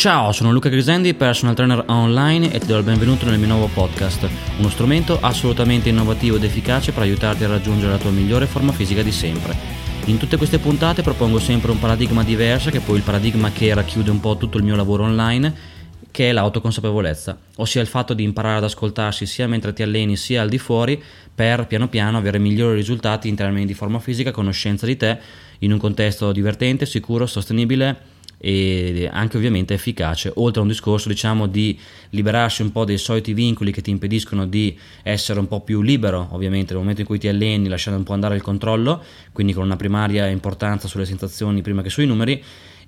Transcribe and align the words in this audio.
Ciao, 0.00 0.32
sono 0.32 0.50
Luca 0.50 0.70
Grisendi, 0.70 1.12
personal 1.12 1.54
trainer 1.54 1.84
online 1.88 2.50
e 2.50 2.58
ti 2.58 2.64
do 2.64 2.78
il 2.78 2.84
benvenuto 2.84 3.26
nel 3.26 3.38
mio 3.38 3.48
nuovo 3.48 3.66
podcast, 3.66 4.26
uno 4.56 4.70
strumento 4.70 5.18
assolutamente 5.20 5.90
innovativo 5.90 6.36
ed 6.36 6.44
efficace 6.44 6.90
per 6.92 7.02
aiutarti 7.02 7.44
a 7.44 7.48
raggiungere 7.48 7.92
la 7.92 7.98
tua 7.98 8.10
migliore 8.10 8.46
forma 8.46 8.72
fisica 8.72 9.02
di 9.02 9.12
sempre. 9.12 9.54
In 10.06 10.16
tutte 10.16 10.38
queste 10.38 10.58
puntate 10.58 11.02
propongo 11.02 11.38
sempre 11.38 11.70
un 11.70 11.78
paradigma 11.78 12.24
diverso, 12.24 12.70
che 12.70 12.78
è 12.78 12.80
poi 12.80 12.96
il 12.96 13.02
paradigma 13.02 13.50
che 13.50 13.74
racchiude 13.74 14.10
un 14.10 14.20
po' 14.20 14.38
tutto 14.38 14.56
il 14.56 14.64
mio 14.64 14.74
lavoro 14.74 15.04
online, 15.04 15.54
che 16.10 16.30
è 16.30 16.32
l'autoconsapevolezza, 16.32 17.36
ossia 17.56 17.82
il 17.82 17.86
fatto 17.86 18.14
di 18.14 18.22
imparare 18.22 18.56
ad 18.56 18.64
ascoltarsi 18.64 19.26
sia 19.26 19.46
mentre 19.48 19.74
ti 19.74 19.82
alleni 19.82 20.16
sia 20.16 20.40
al 20.40 20.48
di 20.48 20.56
fuori 20.56 20.98
per 21.34 21.66
piano 21.66 21.88
piano 21.88 22.16
avere 22.16 22.38
migliori 22.38 22.74
risultati 22.74 23.28
in 23.28 23.36
termini 23.36 23.66
di 23.66 23.74
forma 23.74 23.98
fisica, 23.98 24.30
conoscenza 24.30 24.86
di 24.86 24.96
te, 24.96 25.18
in 25.58 25.72
un 25.72 25.78
contesto 25.78 26.32
divertente, 26.32 26.86
sicuro, 26.86 27.26
sostenibile 27.26 28.16
e 28.42 29.06
anche 29.12 29.36
ovviamente 29.36 29.74
efficace, 29.74 30.32
oltre 30.36 30.60
a 30.60 30.62
un 30.62 30.70
discorso 30.70 31.10
diciamo 31.10 31.46
di 31.46 31.78
liberarsi 32.10 32.62
un 32.62 32.72
po' 32.72 32.86
dei 32.86 32.96
soliti 32.96 33.34
vincoli 33.34 33.70
che 33.70 33.82
ti 33.82 33.90
impediscono 33.90 34.46
di 34.46 34.78
essere 35.02 35.38
un 35.38 35.46
po' 35.46 35.60
più 35.60 35.82
libero 35.82 36.28
ovviamente 36.30 36.72
nel 36.72 36.80
momento 36.80 37.02
in 37.02 37.06
cui 37.06 37.18
ti 37.18 37.28
alleni 37.28 37.68
lasciando 37.68 37.98
un 37.98 38.04
po' 38.04 38.14
andare 38.14 38.36
il 38.36 38.42
controllo, 38.42 39.04
quindi 39.32 39.52
con 39.52 39.64
una 39.64 39.76
primaria 39.76 40.26
importanza 40.26 40.88
sulle 40.88 41.04
sensazioni 41.04 41.60
prima 41.60 41.82
che 41.82 41.90
sui 41.90 42.06
numeri 42.06 42.42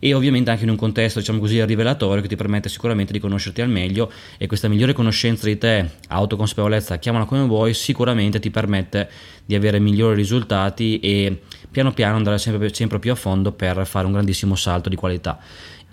e 0.04 0.14
ovviamente 0.14 0.50
anche 0.50 0.64
in 0.64 0.70
un 0.70 0.74
contesto 0.74 1.20
diciamo 1.20 1.38
così 1.38 1.64
rivelatorio 1.64 2.20
che 2.20 2.26
ti 2.26 2.34
permette 2.34 2.68
sicuramente 2.68 3.12
di 3.12 3.20
conoscerti 3.20 3.60
al 3.60 3.68
meglio 3.68 4.10
e 4.36 4.48
questa 4.48 4.66
migliore 4.66 4.94
conoscenza 4.94 5.46
di 5.46 5.56
te, 5.56 5.88
autoconsapevolezza, 6.08 6.98
chiamala 6.98 7.24
come 7.24 7.46
vuoi, 7.46 7.72
sicuramente 7.72 8.40
ti 8.40 8.50
permette 8.50 9.08
di 9.46 9.54
avere 9.54 9.78
migliori 9.78 10.16
risultati 10.16 10.98
e 10.98 11.42
piano 11.70 11.92
piano 11.92 12.16
andare 12.16 12.38
sempre, 12.38 12.74
sempre 12.74 12.98
più 12.98 13.12
a 13.12 13.14
fondo 13.14 13.52
per 13.52 13.86
fare 13.86 14.06
un 14.06 14.12
grandissimo 14.12 14.56
salto 14.56 14.88
di 14.88 14.96
qualità. 14.96 15.38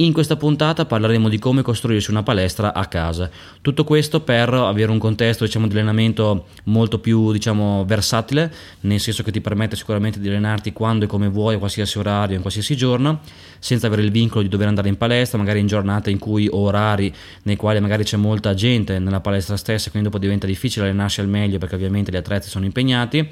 In 0.02 0.14
questa 0.14 0.38
puntata 0.38 0.86
parleremo 0.86 1.28
di 1.28 1.40
come 1.40 1.62
costruirsi 1.62 2.10
una 2.10 2.24
palestra 2.24 2.74
a 2.74 2.86
casa. 2.86 3.30
Tutto 3.60 3.84
questo 3.84 4.22
per 4.22 4.54
avere 4.54 4.92
un 4.92 4.98
contesto 4.98 5.44
diciamo, 5.44 5.68
di 5.68 5.74
allenamento 5.74 6.46
molto 6.66 7.00
più 7.00 7.34
diciamo, 7.34 7.84
versatile, 7.84 8.50
nel 8.82 9.02
senso 9.02 9.24
che 9.24 9.32
ti 9.32 9.42
permette 9.42 9.76
sicuramente 9.76 10.22
di 10.22 10.30
allenarti 10.30 10.72
quando 10.72 11.04
e 11.04 11.08
come 11.10 11.28
vuoi, 11.28 11.56
a 11.56 11.58
qualsiasi 11.58 11.98
orario, 11.98 12.38
in 12.38 12.42
qualsiasi 12.42 12.78
giorno, 12.78 13.20
senza 13.60 13.88
avere 13.88 14.04
il 14.04 14.12
vincolo 14.12 14.42
di 14.42 14.48
dover 14.48 14.70
andare 14.70 14.88
in 14.88 14.96
palestra, 14.96 15.38
magari 15.38 15.60
in 15.60 15.68
giornate 15.68 16.10
in 16.10 16.18
cui 16.18 16.48
o 16.48 16.60
orari 16.60 17.14
nei 17.44 17.58
quali 17.58 17.82
magari 17.82 18.06
c'è 18.06 18.16
molta 18.16 18.54
gente 18.54 19.00
nella 19.00 19.20
palestra 19.20 19.58
stessa, 19.58 19.90
quindi 19.90 20.08
dopo 20.08 20.22
diventa 20.22 20.48
difficile 20.48 20.86
allenarsi 20.86 21.20
al 21.20 21.28
meglio 21.28 21.58
perché 21.58 21.76
ovviamente 21.76 22.10
gli 22.10 22.16
atleti 22.16 22.48
sono 22.48 22.64
impegnati 22.64 23.30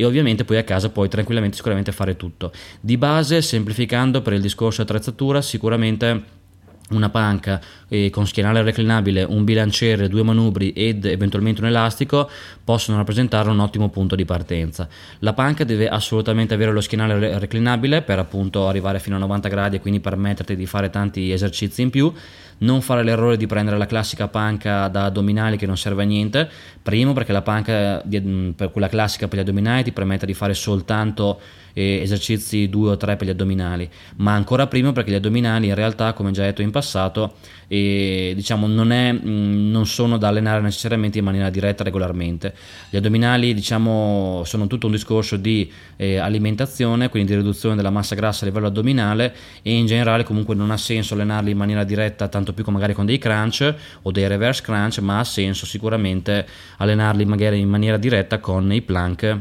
e 0.00 0.04
ovviamente 0.06 0.44
poi 0.44 0.56
a 0.56 0.64
casa 0.64 0.88
puoi 0.88 1.10
tranquillamente 1.10 1.56
sicuramente 1.56 1.92
fare 1.92 2.16
tutto. 2.16 2.52
Di 2.80 2.96
base, 2.96 3.42
semplificando 3.42 4.22
per 4.22 4.32
il 4.32 4.40
discorso 4.40 4.80
attrezzatura, 4.80 5.42
sicuramente 5.42 6.38
una 6.90 7.10
panca 7.10 7.60
eh, 7.88 8.08
con 8.08 8.26
schienale 8.26 8.62
reclinabile, 8.62 9.22
un 9.24 9.44
bilanciere, 9.44 10.08
due 10.08 10.22
manubri 10.22 10.72
ed 10.72 11.04
eventualmente 11.04 11.60
un 11.60 11.66
elastico 11.66 12.30
possono 12.64 12.96
rappresentare 12.96 13.50
un 13.50 13.60
ottimo 13.60 13.90
punto 13.90 14.16
di 14.16 14.24
partenza. 14.24 14.88
La 15.18 15.34
panca 15.34 15.64
deve 15.64 15.86
assolutamente 15.86 16.54
avere 16.54 16.72
lo 16.72 16.80
schienale 16.80 17.38
reclinabile 17.38 18.00
per 18.00 18.18
appunto 18.18 18.68
arrivare 18.68 19.00
fino 19.00 19.16
a 19.16 19.18
90 19.18 19.48
gradi 19.48 19.76
e 19.76 19.80
quindi 19.80 20.00
permetterti 20.00 20.56
di 20.56 20.66
fare 20.66 20.88
tanti 20.88 21.30
esercizi 21.30 21.82
in 21.82 21.90
più 21.90 22.10
non 22.60 22.80
fare 22.82 23.02
l'errore 23.02 23.36
di 23.36 23.46
prendere 23.46 23.78
la 23.78 23.86
classica 23.86 24.28
panca 24.28 24.88
da 24.88 25.04
addominali 25.04 25.56
che 25.56 25.66
non 25.66 25.76
serve 25.76 26.02
a 26.02 26.06
niente, 26.06 26.48
primo 26.82 27.12
perché 27.12 27.32
la 27.32 27.42
panca 27.42 28.02
di, 28.04 28.52
per 28.56 28.70
quella 28.70 28.88
classica 28.88 29.28
per 29.28 29.38
gli 29.38 29.42
addominali 29.42 29.84
ti 29.84 29.92
permette 29.92 30.26
di 30.26 30.34
fare 30.34 30.54
soltanto 30.54 31.40
eh, 31.72 32.00
esercizi 32.02 32.68
due 32.68 32.90
o 32.90 32.96
tre 32.96 33.16
per 33.16 33.26
gli 33.26 33.30
addominali, 33.30 33.88
ma 34.16 34.34
ancora 34.34 34.66
prima 34.66 34.92
perché 34.92 35.10
gli 35.10 35.14
addominali 35.14 35.68
in 35.68 35.74
realtà, 35.74 36.12
come 36.12 36.30
già 36.30 36.42
detto 36.42 36.62
in 36.62 36.70
passato, 36.70 37.34
eh, 37.68 38.32
diciamo, 38.34 38.66
non, 38.66 38.90
è, 38.90 39.12
mh, 39.12 39.70
non, 39.70 39.86
sono 39.86 40.18
da 40.18 40.28
allenare 40.28 40.60
necessariamente 40.60 41.18
in 41.18 41.24
maniera 41.24 41.50
diretta 41.50 41.84
regolarmente. 41.84 42.54
Gli 42.90 42.96
addominali 42.96 43.54
diciamo, 43.54 44.42
sono 44.44 44.66
tutto 44.66 44.86
un 44.86 44.92
discorso 44.92 45.36
di 45.36 45.70
eh, 45.96 46.16
alimentazione, 46.16 47.08
quindi 47.08 47.30
di 47.30 47.36
riduzione 47.36 47.76
della 47.76 47.90
massa 47.90 48.14
grassa 48.14 48.44
a 48.44 48.48
livello 48.48 48.66
addominale 48.66 49.34
e 49.62 49.72
in 49.72 49.86
generale 49.86 50.24
comunque 50.24 50.54
non 50.54 50.70
ha 50.70 50.76
senso 50.76 51.14
allenarli 51.14 51.52
in 51.52 51.56
maniera 51.56 51.84
diretta 51.84 52.26
tanto 52.26 52.49
più 52.52 52.64
magari 52.70 52.94
con 52.94 53.06
dei 53.06 53.18
crunch 53.18 53.74
o 54.02 54.10
dei 54.10 54.26
reverse 54.28 54.62
crunch, 54.62 54.98
ma 54.98 55.18
ha 55.18 55.24
senso 55.24 55.66
sicuramente 55.66 56.46
allenarli 56.78 57.24
magari 57.24 57.58
in 57.58 57.68
maniera 57.68 57.96
diretta 57.96 58.38
con 58.38 58.72
i 58.72 58.82
plank 58.82 59.38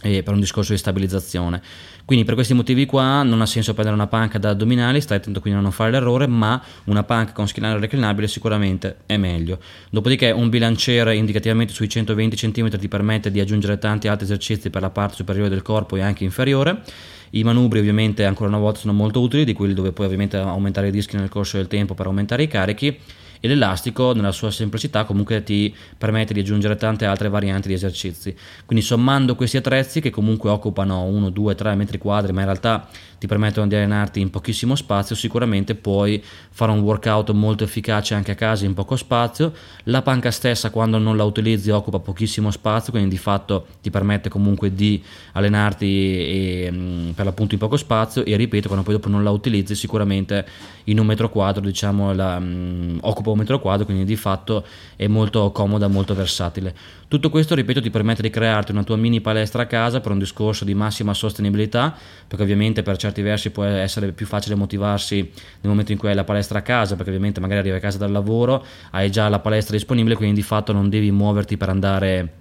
per 0.00 0.30
un 0.30 0.40
discorso 0.40 0.72
di 0.72 0.78
stabilizzazione. 0.78 1.60
Quindi 2.04 2.24
per 2.24 2.34
questi 2.34 2.54
motivi 2.54 2.86
qua 2.86 3.22
non 3.22 3.40
ha 3.42 3.46
senso 3.46 3.74
prendere 3.74 3.96
una 3.96 4.06
panca 4.06 4.38
da 4.38 4.50
addominali, 4.50 5.00
stai 5.00 5.18
attento 5.18 5.40
quindi 5.40 5.58
a 5.58 5.62
non 5.62 5.72
fare 5.72 5.90
l'errore, 5.90 6.26
ma 6.26 6.62
una 6.84 7.02
panca 7.02 7.32
con 7.32 7.46
schienale 7.46 7.78
reclinabile 7.78 8.28
sicuramente 8.28 8.98
è 9.04 9.16
meglio. 9.16 9.58
Dopodiché 9.90 10.30
un 10.30 10.48
bilanciere 10.48 11.14
indicativamente 11.16 11.72
sui 11.72 11.88
120 11.88 12.36
cm 12.36 12.78
ti 12.78 12.88
permette 12.88 13.30
di 13.30 13.40
aggiungere 13.40 13.78
tanti 13.78 14.08
altri 14.08 14.24
esercizi 14.24 14.70
per 14.70 14.80
la 14.80 14.90
parte 14.90 15.16
superiore 15.16 15.50
del 15.50 15.62
corpo 15.62 15.96
e 15.96 16.00
anche 16.00 16.24
inferiore. 16.24 16.82
I 17.30 17.44
manubri 17.44 17.78
ovviamente 17.78 18.24
ancora 18.24 18.48
una 18.48 18.58
volta 18.58 18.78
sono 18.78 18.94
molto 18.94 19.20
utili, 19.20 19.44
di 19.44 19.52
quelli 19.52 19.74
dove 19.74 19.92
puoi 19.92 20.06
ovviamente 20.06 20.38
aumentare 20.38 20.88
i 20.88 20.90
dischi 20.90 21.16
nel 21.16 21.28
corso 21.28 21.58
del 21.58 21.66
tempo 21.66 21.92
per 21.92 22.06
aumentare 22.06 22.44
i 22.44 22.48
carichi 22.48 22.98
e 23.40 23.48
l'elastico 23.48 24.12
nella 24.12 24.32
sua 24.32 24.50
semplicità 24.50 25.04
comunque 25.04 25.42
ti 25.42 25.74
permette 25.96 26.32
di 26.34 26.40
aggiungere 26.40 26.76
tante 26.76 27.06
altre 27.06 27.28
varianti 27.28 27.68
di 27.68 27.74
esercizi. 27.74 28.36
Quindi 28.64 28.84
sommando 28.84 29.34
questi 29.34 29.56
attrezzi 29.56 30.00
che 30.00 30.10
comunque 30.10 30.50
occupano 30.50 31.04
1, 31.04 31.30
2, 31.30 31.54
3 31.54 31.74
metri 31.74 31.98
quadri, 31.98 32.32
ma 32.32 32.40
in 32.40 32.46
realtà 32.46 32.88
ti 33.18 33.26
permettono 33.26 33.66
di 33.66 33.74
allenarti 33.74 34.20
in 34.20 34.30
pochissimo 34.30 34.74
spazio, 34.74 35.14
sicuramente 35.16 35.74
puoi 35.74 36.22
fare 36.50 36.70
un 36.70 36.80
workout 36.80 37.30
molto 37.32 37.64
efficace 37.64 38.14
anche 38.14 38.32
a 38.32 38.34
casa 38.34 38.64
in 38.64 38.74
poco 38.74 38.96
spazio. 38.96 39.52
La 39.84 40.02
panca 40.02 40.30
stessa 40.30 40.70
quando 40.70 40.98
non 40.98 41.16
la 41.16 41.24
utilizzi 41.24 41.70
occupa 41.70 41.98
pochissimo 41.98 42.50
spazio, 42.50 42.92
quindi 42.92 43.10
di 43.10 43.18
fatto 43.18 43.66
ti 43.82 43.90
permette 43.90 44.28
comunque 44.28 44.74
di 44.74 45.02
allenarti 45.32 45.86
e, 45.86 46.68
mm, 46.70 47.10
per 47.10 47.24
l'appunto 47.24 47.54
in 47.54 47.60
poco 47.60 47.76
spazio 47.76 48.24
e 48.24 48.36
ripeto, 48.36 48.68
quando 48.68 48.84
poi 48.84 48.94
dopo 48.94 49.08
non 49.08 49.24
la 49.24 49.30
utilizzi 49.30 49.74
sicuramente 49.74 50.46
in 50.84 50.98
un 50.98 51.06
metro 51.06 51.28
quadro 51.28 51.60
diciamo 51.60 52.12
la, 52.12 52.36
um, 52.36 52.98
occupa 53.02 53.30
un 53.30 53.38
metro 53.38 53.58
quadro, 53.58 53.84
quindi 53.84 54.04
di 54.04 54.16
fatto 54.16 54.64
è 54.96 55.06
molto 55.06 55.50
comoda, 55.50 55.88
molto 55.88 56.14
versatile. 56.14 56.74
Tutto 57.08 57.30
questo, 57.30 57.54
ripeto, 57.54 57.80
ti 57.80 57.88
permette 57.88 58.20
di 58.20 58.28
crearti 58.28 58.70
una 58.70 58.82
tua 58.82 58.96
mini 58.96 59.22
palestra 59.22 59.62
a 59.62 59.66
casa 59.66 60.00
per 60.00 60.12
un 60.12 60.18
discorso 60.18 60.66
di 60.66 60.74
massima 60.74 61.14
sostenibilità, 61.14 61.96
perché 62.26 62.42
ovviamente 62.42 62.82
per 62.82 62.98
certi 62.98 63.07
versi 63.16 63.50
può 63.50 63.64
essere 63.64 64.12
più 64.12 64.26
facile 64.26 64.54
motivarsi 64.54 65.16
nel 65.20 65.70
momento 65.70 65.92
in 65.92 65.98
cui 65.98 66.08
hai 66.08 66.14
la 66.14 66.24
palestra 66.24 66.58
a 66.60 66.62
casa, 66.62 66.94
perché 66.94 67.10
ovviamente 67.10 67.40
magari 67.40 67.60
arrivi 67.60 67.76
a 67.76 67.80
casa 67.80 67.98
dal 67.98 68.12
lavoro, 68.12 68.64
hai 68.90 69.10
già 69.10 69.28
la 69.28 69.40
palestra 69.40 69.76
disponibile, 69.76 70.14
quindi 70.14 70.34
di 70.34 70.42
fatto 70.42 70.72
non 70.72 70.88
devi 70.88 71.10
muoverti 71.10 71.56
per 71.56 71.68
andare 71.68 72.32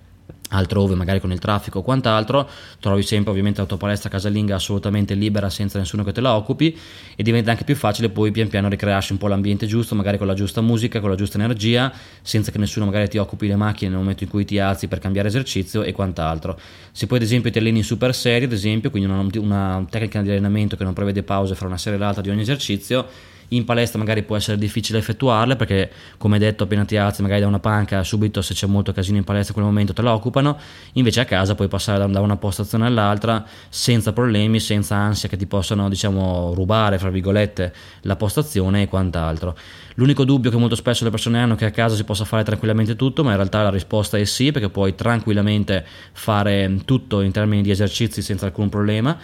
altrove 0.50 0.96
magari 0.96 1.20
con 1.20 1.32
il 1.32 1.40
traffico 1.40 1.80
o 1.80 1.82
quant'altro 1.82 2.50
trovi 2.80 3.04
sempre 3.04 3.32
ovviamente 3.32 3.62
la 3.62 3.68
tua 3.68 3.78
palestra 3.78 4.10
casalinga 4.10 4.56
assolutamente 4.56 5.14
libera 5.14 5.50
senza 5.50 5.78
nessuno 5.78 6.04
che 6.04 6.12
te 6.12 6.22
la 6.22 6.36
occupi 6.36 6.78
e 7.16 7.24
diventa 7.24 7.52
anche 7.52 7.64
più 7.64 7.76
facile 7.76 8.10
poi 8.10 8.32
pian 8.32 8.48
piano 8.48 8.70
ricrearsi 8.70 9.12
un 9.12 9.18
po' 9.18 9.28
l'ambiente 9.28 9.66
giusto 9.66 9.96
magari 9.96 10.18
con 10.18 10.28
la 10.28 10.34
giusta 10.34 10.62
musica 10.62 11.00
con 11.00 11.10
la 11.10 11.16
giusta 11.16 11.38
energia 11.38 11.92
senza 12.22 12.52
che 12.52 12.58
nessuno 12.58 12.86
magari 12.86 13.10
ti 13.10 13.18
occupi 13.18 13.48
le 13.48 13.56
macchine 13.56 13.90
nel 13.90 14.00
momento 14.00 14.24
in 14.24 14.30
cui 14.30 14.46
ti 14.46 14.60
alzi 14.60 14.88
per 14.88 15.00
cambiare 15.00 15.28
esercizio 15.28 15.84
e 15.84 15.92
quant'altro. 15.92 16.60
Se 16.92 17.08
poi 17.08 17.18
ad 17.18 17.24
esempio 17.24 17.52
ti 17.52 17.58
alleni 17.58 17.80
in 17.80 17.84
super 17.84 18.14
serie 18.14 18.46
ad 18.48 18.54
esempio 18.54 18.90
quindi 18.90 19.10
una, 19.10 19.26
una 19.36 19.86
tecnica 19.90 20.22
di 20.22 20.30
allenamento 20.30 20.76
che 20.76 20.84
non 20.84 20.94
prevede 20.94 21.24
pause 21.24 21.56
fra 21.56 21.68
una 21.68 21.78
serie 21.78 21.98
e 21.98 22.02
l'altra 22.02 22.22
di 22.22 22.30
ogni 22.30 22.42
esercizio 22.42 23.36
in 23.50 23.64
palestra 23.64 23.98
magari 23.98 24.24
può 24.24 24.36
essere 24.36 24.58
difficile 24.58 25.00
effettuarle 25.00 25.56
perché 25.56 25.90
come 26.18 26.38
detto 26.38 26.64
appena 26.64 26.84
ti 26.84 26.98
alzi 26.98 27.22
magari 27.22 27.42
da 27.42 27.48
una 27.48 27.60
panca 27.60 28.04
subito 28.04 28.42
se 28.42 28.54
c'è 28.54 28.68
molto 28.68 28.92
casino 28.92 29.18
in 29.18 29.24
palestra 29.24 29.54
in 29.54 29.62
quel 29.62 29.66
momento 29.66 29.94
te 29.94 30.02
la 30.02 30.14
occupano. 30.14 30.58
Invece 30.94 31.22
a 31.22 31.26
casa 31.26 31.56
puoi 31.56 31.68
passare 31.68 32.10
da 32.12 32.20
una 32.20 32.38
postazione 32.38 32.86
all'altra 32.86 33.46
senza 33.70 34.12
problemi 34.12 34.60
senza 34.60 34.96
ansia 34.96 35.30
che 35.30 35.38
ti 35.38 35.46
possano 35.46 35.88
diciamo 35.90 36.54
rubare 36.54 36.98
fra 36.98 37.10
virgolette 37.10 37.74
la 38.02 38.16
postazione 38.16 38.84
e 38.84 38.88
quant'altro. 38.88 39.56
L'unico 39.96 40.26
dubbio 40.26 40.52
che 40.52 40.58
molto 40.58 40.76
spesso 40.76 41.04
le 41.04 41.10
persone 41.10 41.40
hanno 41.40 41.54
è 41.54 41.58
che 41.58 41.66
a 41.66 41.72
casa 41.72 41.96
si 41.96 42.04
possa 42.04 42.26
fare 42.26 42.44
tranquillamente 42.44 42.96
tutto 42.96 43.24
ma 43.24 43.32
in 43.32 43.38
realtà 43.38 43.64
la 43.64 43.70
risposta 43.70 44.18
è 44.18 44.26
sì 44.26 44.52
perché 44.52 44.70
puoi 44.70 44.94
tranquillamente 44.94 45.86
fare 46.12 46.82
tutto 46.86 47.22
in 47.22 47.32
termini 47.32 47.62
di 47.62 47.72
esercizi 47.72 48.22
senza 48.22 48.46
alcun 48.46 48.70
problema 48.70 49.18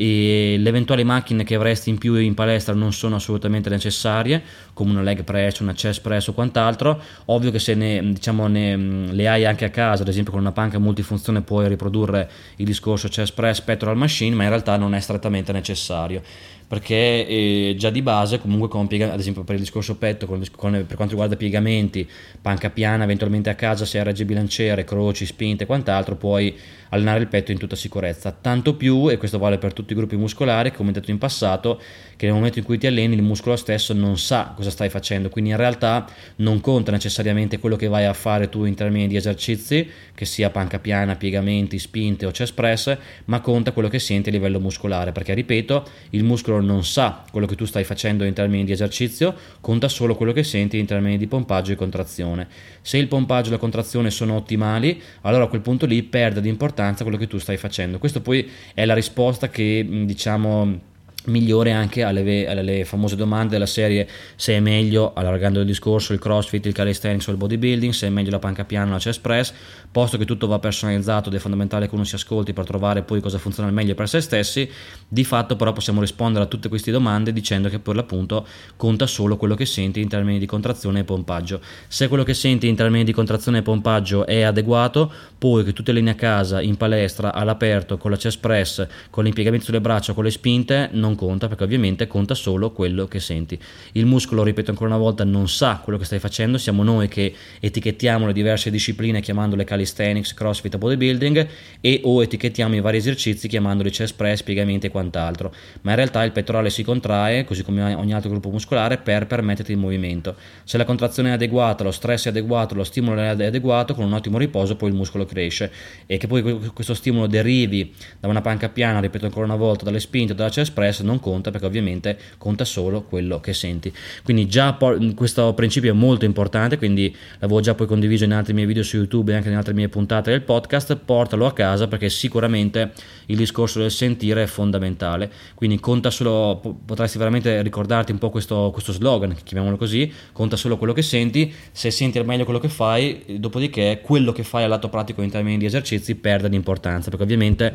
e 0.00 0.56
le 0.56 0.68
eventuali 0.70 1.04
macchine 1.04 1.44
che 1.44 1.54
avresti 1.54 1.90
in 1.90 1.98
più 1.98 2.14
in 2.14 2.32
palestra 2.32 2.72
non 2.72 2.90
sono 2.90 3.16
assolutamente 3.16 3.68
necessarie 3.68 4.42
come 4.72 4.92
una 4.92 5.02
leg 5.02 5.24
press, 5.24 5.58
una 5.58 5.74
chest 5.74 6.00
press 6.00 6.28
o 6.28 6.32
quant'altro. 6.32 6.98
Ovvio 7.26 7.50
che 7.50 7.58
se 7.58 7.74
ne, 7.74 8.00
diciamo, 8.10 8.46
ne, 8.46 8.76
le 8.76 9.28
hai 9.28 9.44
anche 9.44 9.66
a 9.66 9.68
casa 9.68 10.00
ad 10.00 10.08
esempio 10.08 10.32
con 10.32 10.40
una 10.40 10.52
panca 10.52 10.78
multifunzione 10.78 11.42
puoi 11.42 11.68
riprodurre 11.68 12.30
il 12.56 12.64
discorso 12.64 13.08
chest 13.08 13.34
press 13.34 13.60
pectoral 13.60 13.94
machine 13.94 14.34
ma 14.34 14.44
in 14.44 14.48
realtà 14.48 14.78
non 14.78 14.94
è 14.94 15.00
strettamente 15.00 15.52
necessario 15.52 16.22
perché 16.70 17.26
eh, 17.26 17.74
già 17.76 17.90
di 17.90 18.00
base 18.00 18.38
comunque 18.38 18.68
con 18.68 18.86
piega, 18.86 19.12
ad 19.12 19.18
esempio 19.18 19.42
per 19.42 19.56
il 19.56 19.60
discorso 19.60 19.96
petto 19.96 20.26
con, 20.26 20.40
con, 20.54 20.70
per 20.70 20.94
quanto 20.94 21.14
riguarda 21.14 21.34
piegamenti 21.34 22.08
panca 22.40 22.70
piana 22.70 23.02
eventualmente 23.02 23.50
a 23.50 23.56
casa 23.56 23.84
se 23.84 23.98
hai 23.98 24.04
regge 24.04 24.24
bilanciere 24.24 24.84
croci 24.84 25.26
spinte 25.26 25.64
e 25.64 25.66
quant'altro 25.66 26.14
puoi 26.14 26.56
allenare 26.90 27.20
il 27.20 27.26
petto 27.26 27.50
in 27.50 27.58
tutta 27.58 27.74
sicurezza. 27.74 28.30
Tanto 28.30 28.74
più 28.74 29.10
e 29.10 29.16
questo 29.16 29.38
vale 29.38 29.58
per 29.58 29.72
tutti 29.72 29.92
i 29.94 29.96
gruppi 29.96 30.16
muscolari 30.16 30.72
come 30.72 30.92
detto 30.92 31.10
in 31.10 31.18
passato 31.18 31.80
che 32.16 32.26
nel 32.26 32.34
momento 32.34 32.58
in 32.58 32.64
cui 32.64 32.78
ti 32.78 32.86
alleni 32.86 33.14
il 33.14 33.22
muscolo 33.22 33.56
stesso 33.56 33.92
non 33.92 34.18
sa 34.18 34.52
cosa 34.54 34.70
stai 34.70 34.90
facendo, 34.90 35.30
quindi 35.30 35.50
in 35.50 35.56
realtà 35.56 36.06
non 36.36 36.60
conta 36.60 36.92
necessariamente 36.92 37.58
quello 37.58 37.76
che 37.76 37.88
vai 37.88 38.04
a 38.04 38.12
fare 38.12 38.48
tu 38.48 38.64
in 38.64 38.74
termini 38.74 39.08
di 39.08 39.16
esercizi, 39.16 39.88
che 40.14 40.24
sia 40.26 40.50
panca 40.50 40.78
piana, 40.78 41.16
piegamenti, 41.16 41.78
spinte 41.78 42.26
o 42.26 42.30
chest 42.30 42.52
press, 42.52 42.96
ma 43.24 43.40
conta 43.40 43.72
quello 43.72 43.88
che 43.88 43.98
senti 43.98 44.28
a 44.28 44.32
livello 44.32 44.60
muscolare, 44.60 45.12
perché 45.12 45.32
ripeto, 45.32 45.84
il 46.10 46.22
muscolo 46.22 46.59
non 46.60 46.84
sa 46.84 47.24
quello 47.30 47.46
che 47.46 47.56
tu 47.56 47.64
stai 47.64 47.84
facendo 47.84 48.24
in 48.24 48.32
termini 48.32 48.64
di 48.64 48.72
esercizio, 48.72 49.34
conta 49.60 49.88
solo 49.88 50.14
quello 50.14 50.32
che 50.32 50.42
senti 50.42 50.78
in 50.78 50.86
termini 50.86 51.16
di 51.16 51.26
pompaggio 51.26 51.72
e 51.72 51.76
contrazione. 51.76 52.48
Se 52.82 52.98
il 52.98 53.08
pompaggio 53.08 53.48
e 53.48 53.52
la 53.52 53.58
contrazione 53.58 54.10
sono 54.10 54.34
ottimali, 54.36 55.00
allora 55.22 55.44
a 55.44 55.48
quel 55.48 55.60
punto 55.60 55.86
lì 55.86 56.02
perde 56.02 56.40
di 56.40 56.48
importanza 56.48 57.02
quello 57.02 57.18
che 57.18 57.26
tu 57.26 57.38
stai 57.38 57.56
facendo. 57.56 57.98
Questo 57.98 58.20
poi 58.20 58.48
è 58.74 58.84
la 58.84 58.94
risposta 58.94 59.48
che 59.48 59.86
diciamo 60.04 60.88
migliore 61.26 61.72
anche 61.72 62.02
alle, 62.02 62.48
alle, 62.48 62.84
famose 62.84 63.16
domande 63.16 63.50
della 63.50 63.66
serie 63.66 64.08
se 64.36 64.54
è 64.54 64.60
meglio, 64.60 65.12
allargando 65.14 65.60
il 65.60 65.66
discorso, 65.66 66.12
il 66.12 66.18
crossfit, 66.18 66.64
il 66.66 66.72
calisthenics 66.72 67.26
o 67.26 67.30
il 67.32 67.36
bodybuilding, 67.36 67.92
se 67.92 68.06
è 68.06 68.10
meglio 68.10 68.30
la 68.30 68.38
panca 68.38 68.64
piana 68.64 68.92
la 68.92 68.98
chest 68.98 69.20
press, 69.20 69.52
posto 69.90 70.16
che 70.16 70.24
tutto 70.24 70.46
va 70.46 70.58
personalizzato 70.58 71.28
ed 71.28 71.34
è 71.34 71.38
fondamentale 71.38 71.88
che 71.88 71.94
uno 71.94 72.04
si 72.04 72.14
ascolti 72.14 72.52
per 72.52 72.64
trovare 72.64 73.02
poi 73.02 73.20
cosa 73.20 73.38
funziona 73.38 73.68
al 73.68 73.74
meglio 73.74 73.94
per 73.94 74.08
se 74.08 74.20
stessi, 74.20 74.68
di 75.08 75.24
fatto 75.24 75.56
però 75.56 75.72
possiamo 75.72 76.00
rispondere 76.00 76.44
a 76.44 76.46
tutte 76.48 76.68
queste 76.68 76.90
domande 76.90 77.32
dicendo 77.32 77.68
che 77.68 77.78
per 77.78 77.94
l'appunto 77.94 78.46
conta 78.76 79.06
solo 79.06 79.36
quello 79.36 79.54
che 79.54 79.66
senti 79.66 80.00
in 80.00 80.08
termini 80.08 80.38
di 80.38 80.46
contrazione 80.46 81.00
e 81.00 81.04
pompaggio. 81.04 81.60
Se 81.88 82.08
quello 82.08 82.22
che 82.22 82.34
senti 82.34 82.68
in 82.68 82.76
termini 82.76 83.04
di 83.04 83.12
contrazione 83.12 83.58
e 83.58 83.62
pompaggio 83.62 84.26
è 84.26 84.42
adeguato, 84.42 85.12
poi 85.38 85.64
che 85.64 85.72
tu 85.72 85.82
te 85.82 85.90
alleni 85.90 86.10
a 86.10 86.14
casa, 86.14 86.60
in 86.60 86.76
palestra, 86.76 87.32
all'aperto, 87.32 87.96
con 87.96 88.10
la 88.10 88.16
chest 88.16 88.40
press, 88.40 88.86
con 89.10 89.24
l'impiegamento 89.24 89.66
sulle 89.66 89.80
braccia, 89.80 90.12
con 90.12 90.24
le 90.24 90.30
spinte, 90.30 90.88
non 90.92 91.09
non 91.10 91.16
conta 91.16 91.48
perché 91.48 91.64
ovviamente 91.64 92.06
conta 92.06 92.34
solo 92.34 92.70
quello 92.70 93.06
che 93.06 93.20
senti. 93.20 93.58
Il 93.92 94.06
muscolo, 94.06 94.42
ripeto 94.42 94.70
ancora 94.70 94.90
una 94.90 94.98
volta, 94.98 95.24
non 95.24 95.48
sa 95.48 95.80
quello 95.82 95.98
che 95.98 96.04
stai 96.04 96.18
facendo, 96.18 96.58
siamo 96.58 96.82
noi 96.82 97.08
che 97.08 97.34
etichettiamo 97.58 98.26
le 98.26 98.32
diverse 98.32 98.70
discipline 98.70 99.20
chiamandole 99.20 99.64
calisthenics, 99.64 100.34
crossfit 100.34 100.76
bodybuilding 100.78 101.48
e 101.80 102.00
o 102.04 102.22
etichettiamo 102.22 102.74
i 102.76 102.80
vari 102.80 102.98
esercizi 102.98 103.48
chiamandoli 103.48 103.90
chest 103.90 104.14
press, 104.14 104.42
piegamenti 104.42 104.86
e 104.86 104.90
quant'altro, 104.90 105.52
ma 105.82 105.90
in 105.90 105.96
realtà 105.96 106.22
il 106.24 106.32
pettorale 106.32 106.70
si 106.70 106.82
contrae, 106.82 107.44
così 107.44 107.62
come 107.62 107.94
ogni 107.94 108.14
altro 108.14 108.30
gruppo 108.30 108.50
muscolare, 108.50 108.98
per 108.98 109.26
permetterti 109.26 109.72
il 109.72 109.78
movimento. 109.78 110.36
Se 110.64 110.78
la 110.78 110.84
contrazione 110.84 111.30
è 111.30 111.32
adeguata, 111.32 111.84
lo 111.84 111.90
stress 111.90 112.26
è 112.26 112.28
adeguato, 112.28 112.74
lo 112.74 112.84
stimolo 112.84 113.20
è 113.20 113.26
adeguato, 113.26 113.94
con 113.94 114.04
un 114.04 114.12
ottimo 114.12 114.38
riposo 114.38 114.76
poi 114.76 114.90
il 114.90 114.94
muscolo 114.94 115.24
cresce 115.24 115.70
e 116.06 116.16
che 116.16 116.26
poi 116.26 116.70
questo 116.72 116.94
stimolo 116.94 117.26
derivi 117.26 117.92
da 118.18 118.28
una 118.28 118.40
panca 118.40 118.68
piana, 118.68 119.00
ripeto 119.00 119.24
ancora 119.24 119.44
una 119.44 119.56
volta, 119.56 119.84
dalle 119.84 120.00
spinte 120.00 120.34
dalla 120.34 120.50
chest 120.50 120.72
press 120.72 120.99
non 121.02 121.20
conta 121.20 121.50
perché 121.50 121.66
ovviamente 121.66 122.18
conta 122.38 122.64
solo 122.64 123.02
quello 123.02 123.40
che 123.40 123.52
senti. 123.52 123.92
Quindi 124.22 124.46
già 124.46 124.76
questo 125.14 125.54
principio 125.54 125.90
è 125.90 125.94
molto 125.94 126.24
importante, 126.24 126.78
quindi 126.78 127.14
l'avevo 127.38 127.60
già 127.60 127.74
poi 127.74 127.86
condiviso 127.86 128.24
in 128.24 128.32
altri 128.32 128.54
miei 128.54 128.66
video 128.66 128.82
su 128.82 128.96
YouTube 128.96 129.32
e 129.32 129.36
anche 129.36 129.48
in 129.48 129.56
altre 129.56 129.74
mie 129.74 129.88
puntate 129.88 130.30
del 130.30 130.42
podcast, 130.42 130.96
portalo 130.96 131.46
a 131.46 131.52
casa 131.52 131.88
perché 131.88 132.08
sicuramente 132.08 132.92
il 133.26 133.36
discorso 133.36 133.80
del 133.80 133.90
sentire 133.90 134.42
è 134.42 134.46
fondamentale. 134.46 135.30
Quindi 135.54 135.78
conta 135.80 136.10
solo, 136.10 136.78
potresti 136.84 137.18
veramente 137.18 137.62
ricordarti 137.62 138.12
un 138.12 138.18
po' 138.18 138.30
questo, 138.30 138.70
questo 138.72 138.92
slogan, 138.92 139.36
chiamiamolo 139.42 139.76
così, 139.76 140.12
conta 140.32 140.56
solo 140.56 140.76
quello 140.76 140.92
che 140.92 141.02
senti, 141.02 141.52
se 141.72 141.90
senti 141.90 142.18
al 142.18 142.26
meglio 142.26 142.44
quello 142.44 142.58
che 142.58 142.68
fai, 142.68 143.38
dopodiché 143.38 144.00
quello 144.02 144.32
che 144.32 144.42
fai 144.42 144.64
al 144.64 144.68
lato 144.68 144.88
pratico 144.88 145.22
in 145.22 145.30
termini 145.30 145.58
di 145.58 145.64
esercizi 145.64 146.14
perde 146.16 146.48
di 146.48 146.56
importanza, 146.56 147.08
perché 147.08 147.24
ovviamente, 147.24 147.72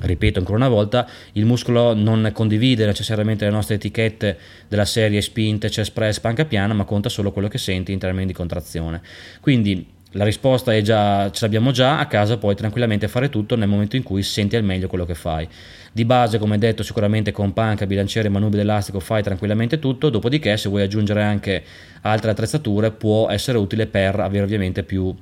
ripeto 0.00 0.38
ancora 0.38 0.58
una 0.58 0.68
volta, 0.68 1.08
il 1.32 1.44
muscolo 1.44 1.94
non 1.94 2.30
condivide 2.32 2.67
condivide 2.68 2.86
necessariamente 2.86 3.44
le 3.44 3.50
nostre 3.50 3.76
etichette 3.76 4.36
della 4.68 4.84
serie 4.84 5.20
spinte, 5.22 5.68
chest 5.68 5.92
press, 5.92 6.20
panca 6.20 6.44
piana, 6.44 6.74
ma 6.74 6.84
conta 6.84 7.08
solo 7.08 7.32
quello 7.32 7.48
che 7.48 7.58
senti 7.58 7.92
in 7.92 7.98
termini 7.98 8.26
di 8.26 8.32
contrazione. 8.32 9.00
Quindi 9.40 9.86
la 10.12 10.24
risposta 10.24 10.74
è 10.74 10.80
già, 10.82 11.30
ce 11.30 11.44
l'abbiamo 11.44 11.70
già, 11.70 11.98
a 11.98 12.06
casa 12.06 12.38
puoi 12.38 12.54
tranquillamente 12.54 13.08
fare 13.08 13.28
tutto 13.28 13.56
nel 13.56 13.68
momento 13.68 13.96
in 13.96 14.02
cui 14.02 14.22
senti 14.22 14.56
al 14.56 14.64
meglio 14.64 14.88
quello 14.88 15.04
che 15.06 15.14
fai. 15.14 15.48
Di 15.92 16.04
base, 16.04 16.38
come 16.38 16.58
detto, 16.58 16.82
sicuramente 16.82 17.32
con 17.32 17.52
panca, 17.52 17.86
bilanciere, 17.86 18.28
manubrio 18.28 18.62
elastico 18.62 19.00
fai 19.00 19.22
tranquillamente 19.22 19.78
tutto, 19.78 20.10
dopodiché 20.10 20.56
se 20.56 20.68
vuoi 20.68 20.82
aggiungere 20.82 21.22
anche 21.22 21.62
altre 22.02 22.30
attrezzature 22.30 22.90
può 22.90 23.28
essere 23.28 23.58
utile 23.58 23.86
per 23.86 24.20
avere 24.20 24.44
ovviamente 24.44 24.82
più 24.82 25.14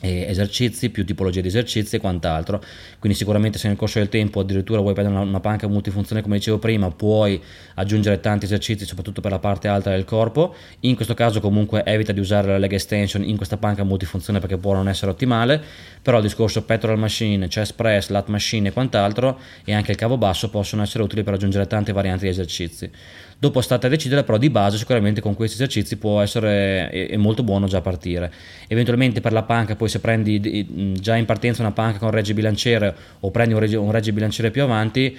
esercizi, 0.00 0.90
più 0.90 1.04
tipologie 1.04 1.40
di 1.40 1.48
esercizi 1.48 1.96
e 1.96 1.98
quant'altro. 1.98 2.62
Quindi 2.98 3.18
sicuramente 3.18 3.58
se 3.58 3.68
nel 3.68 3.76
corso 3.76 3.98
del 3.98 4.08
tempo 4.08 4.40
addirittura 4.40 4.80
vuoi 4.80 4.94
prendere 4.94 5.18
una, 5.18 5.28
una 5.28 5.40
panca 5.40 5.66
multifunzione 5.66 6.22
come 6.22 6.36
dicevo 6.36 6.58
prima, 6.58 6.90
puoi 6.90 7.40
aggiungere 7.74 8.20
tanti 8.20 8.44
esercizi 8.44 8.84
soprattutto 8.84 9.20
per 9.20 9.30
la 9.30 9.38
parte 9.38 9.68
alta 9.68 9.90
del 9.90 10.04
corpo. 10.04 10.54
In 10.80 10.94
questo 10.94 11.14
caso 11.14 11.40
comunque 11.40 11.84
evita 11.84 12.12
di 12.12 12.20
usare 12.20 12.48
la 12.48 12.58
leg 12.58 12.72
extension 12.72 13.24
in 13.24 13.36
questa 13.36 13.56
panca 13.56 13.82
multifunzione 13.82 14.38
perché 14.38 14.56
può 14.56 14.74
non 14.74 14.88
essere 14.88 15.10
ottimale, 15.10 15.60
però 16.00 16.18
il 16.18 16.22
discorso 16.22 16.62
pectoral 16.62 16.98
machine, 16.98 17.48
chest 17.48 17.74
press, 17.74 18.08
lat 18.08 18.28
machine 18.28 18.68
e 18.68 18.72
quant'altro 18.72 19.38
e 19.64 19.74
anche 19.74 19.90
il 19.90 19.96
cavo 19.96 20.16
basso 20.16 20.48
possono 20.50 20.82
essere 20.82 21.02
utili 21.02 21.22
per 21.22 21.34
aggiungere 21.34 21.66
tante 21.66 21.92
varianti 21.92 22.24
di 22.24 22.30
esercizi. 22.30 22.90
Dopo 23.40 23.60
state 23.60 23.86
a 23.86 23.88
decidere, 23.88 24.24
però 24.24 24.36
di 24.36 24.50
base 24.50 24.78
sicuramente 24.78 25.20
con 25.20 25.34
questi 25.34 25.54
esercizi 25.54 25.96
può 25.96 26.20
essere 26.20 26.88
è 26.88 27.16
molto 27.16 27.44
buono 27.44 27.68
già 27.68 27.80
partire. 27.80 28.32
Eventualmente 28.66 29.20
per 29.20 29.32
la 29.32 29.44
panca, 29.44 29.76
poi 29.76 29.87
se 29.88 30.00
prendi 30.00 30.94
già 31.00 31.16
in 31.16 31.24
partenza 31.24 31.62
una 31.62 31.72
panca 31.72 31.98
con 31.98 32.10
regge 32.10 32.34
bilanciere 32.34 32.94
o 33.20 33.30
prendi 33.30 33.54
un 33.54 33.90
regge, 33.90 34.12
bilanciere 34.12 34.50
più 34.50 34.62
avanti, 34.62 35.16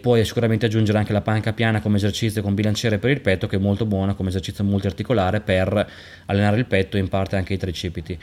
puoi 0.00 0.24
sicuramente 0.24 0.66
aggiungere 0.66 0.98
anche 0.98 1.12
la 1.12 1.20
panca 1.20 1.52
piana 1.52 1.80
come 1.80 1.96
esercizio 1.96 2.42
con 2.42 2.54
bilanciere 2.54 2.98
per 2.98 3.10
il 3.10 3.20
petto, 3.20 3.46
che 3.46 3.56
è 3.56 3.58
molto 3.58 3.84
buona 3.86 4.14
come 4.14 4.28
esercizio 4.28 4.64
multiarticolare 4.64 5.40
per 5.40 5.90
allenare 6.26 6.56
il 6.58 6.66
petto 6.66 6.96
e 6.96 7.00
in 7.00 7.08
parte 7.08 7.36
anche 7.36 7.54
i 7.54 7.58
tricipiti. 7.58 8.18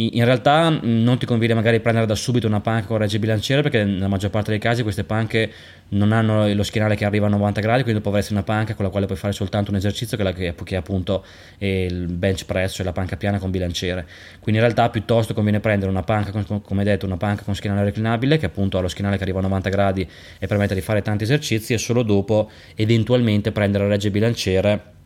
In 0.00 0.24
realtà 0.24 0.68
non 0.80 1.18
ti 1.18 1.26
conviene 1.26 1.54
magari 1.54 1.80
prendere 1.80 2.06
da 2.06 2.14
subito 2.14 2.46
una 2.46 2.60
panca 2.60 2.86
con 2.86 2.98
regge 2.98 3.18
bilanciere 3.18 3.62
perché 3.62 3.82
nella 3.82 4.06
maggior 4.06 4.30
parte 4.30 4.50
dei 4.50 4.60
casi 4.60 4.84
queste 4.84 5.02
panche 5.02 5.50
non 5.88 6.12
hanno 6.12 6.46
lo 6.52 6.62
schienale 6.62 6.94
che 6.94 7.04
arriva 7.04 7.26
a 7.26 7.30
90 7.30 7.60
gradi, 7.60 7.82
quindi 7.82 8.00
dopo 8.00 8.10
avresti 8.10 8.32
una 8.32 8.44
panca 8.44 8.74
con 8.74 8.84
la 8.84 8.92
quale 8.92 9.06
puoi 9.06 9.18
fare 9.18 9.32
soltanto 9.32 9.72
un 9.72 9.76
esercizio 9.76 10.16
che, 10.16 10.22
è, 10.22 10.54
che 10.54 10.74
è 10.74 10.78
appunto 10.78 11.24
il 11.58 12.06
bench 12.06 12.44
press, 12.44 12.76
cioè 12.76 12.84
la 12.84 12.92
panca 12.92 13.16
piana 13.16 13.40
con 13.40 13.50
bilanciere. 13.50 14.06
Quindi 14.38 14.60
in 14.60 14.66
realtà 14.66 14.88
piuttosto 14.88 15.34
conviene 15.34 15.58
prendere 15.58 15.90
una 15.90 16.04
panca, 16.04 16.30
come 16.62 16.84
detto, 16.84 17.04
una 17.04 17.16
panca 17.16 17.42
con 17.42 17.56
schienale 17.56 17.82
reclinabile 17.82 18.38
che 18.38 18.46
appunto 18.46 18.78
ha 18.78 18.80
lo 18.80 18.88
schienale 18.88 19.16
che 19.16 19.24
arriva 19.24 19.40
a 19.40 19.42
90 19.42 19.68
gradi 19.68 20.08
e 20.38 20.46
permette 20.46 20.74
di 20.74 20.80
fare 20.80 21.02
tanti 21.02 21.24
esercizi 21.24 21.72
e 21.72 21.78
solo 21.78 22.04
dopo 22.04 22.48
eventualmente 22.76 23.50
prendere 23.50 23.82
la 23.82 23.90
regge 23.90 24.12
bilanciere 24.12 24.96